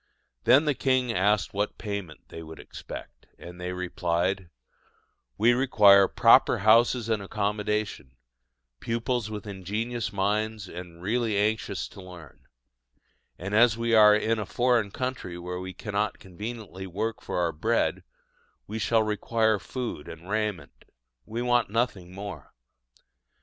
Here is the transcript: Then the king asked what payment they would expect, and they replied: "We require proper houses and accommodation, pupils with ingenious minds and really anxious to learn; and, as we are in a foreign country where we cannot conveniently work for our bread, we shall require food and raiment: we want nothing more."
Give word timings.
Then 0.45 0.65
the 0.65 0.73
king 0.73 1.13
asked 1.13 1.53
what 1.53 1.77
payment 1.77 2.29
they 2.29 2.41
would 2.41 2.59
expect, 2.59 3.27
and 3.37 3.61
they 3.61 3.71
replied: 3.71 4.49
"We 5.37 5.53
require 5.53 6.07
proper 6.07 6.57
houses 6.65 7.07
and 7.07 7.21
accommodation, 7.21 8.15
pupils 8.79 9.29
with 9.29 9.45
ingenious 9.45 10.11
minds 10.11 10.67
and 10.67 11.03
really 11.03 11.37
anxious 11.37 11.87
to 11.89 12.01
learn; 12.01 12.47
and, 13.37 13.53
as 13.53 13.77
we 13.77 13.93
are 13.93 14.15
in 14.15 14.39
a 14.39 14.45
foreign 14.47 14.89
country 14.89 15.37
where 15.37 15.59
we 15.59 15.71
cannot 15.71 16.17
conveniently 16.17 16.87
work 16.87 17.21
for 17.21 17.37
our 17.37 17.51
bread, 17.51 18.01
we 18.65 18.79
shall 18.79 19.03
require 19.03 19.59
food 19.59 20.07
and 20.07 20.27
raiment: 20.27 20.83
we 21.27 21.43
want 21.43 21.69
nothing 21.69 22.11
more." 22.11 22.55